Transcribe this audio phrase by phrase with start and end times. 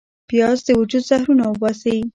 [0.29, 1.97] پیاز د وجود زهرونه وباسي